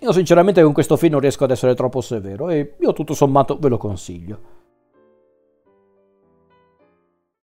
Io 0.00 0.12
sinceramente 0.12 0.62
con 0.62 0.72
questo 0.72 0.96
film 0.96 1.12
non 1.12 1.20
riesco 1.20 1.44
ad 1.44 1.50
essere 1.50 1.74
troppo 1.74 2.00
severo 2.00 2.48
e 2.48 2.74
io 2.80 2.92
tutto 2.94 3.12
sommato 3.12 3.58
ve 3.60 3.68
lo 3.68 3.76
consiglio. 3.76 4.38